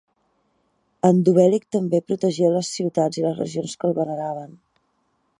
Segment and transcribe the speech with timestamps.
[1.09, 4.49] Endovèlic també protegia les ciutats i les regions que el veneraven.